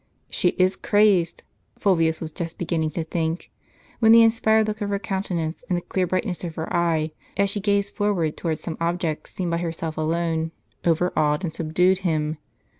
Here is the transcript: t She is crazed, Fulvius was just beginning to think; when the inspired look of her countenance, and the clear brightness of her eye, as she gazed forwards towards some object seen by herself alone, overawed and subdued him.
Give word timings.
t 0.01 0.03
She 0.35 0.47
is 0.57 0.75
crazed, 0.75 1.43
Fulvius 1.77 2.19
was 2.21 2.31
just 2.31 2.57
beginning 2.57 2.89
to 2.89 3.03
think; 3.03 3.51
when 3.99 4.11
the 4.11 4.23
inspired 4.23 4.67
look 4.67 4.81
of 4.81 4.89
her 4.89 4.97
countenance, 4.97 5.63
and 5.69 5.77
the 5.77 5.81
clear 5.83 6.07
brightness 6.07 6.43
of 6.43 6.55
her 6.55 6.75
eye, 6.75 7.11
as 7.37 7.51
she 7.51 7.59
gazed 7.59 7.93
forwards 7.93 8.35
towards 8.35 8.61
some 8.61 8.77
object 8.81 9.29
seen 9.29 9.51
by 9.51 9.57
herself 9.57 9.97
alone, 9.97 10.53
overawed 10.85 11.43
and 11.43 11.53
subdued 11.53 11.99
him. 11.99 12.39